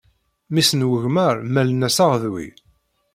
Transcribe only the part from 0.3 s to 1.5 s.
Mmis n wegmar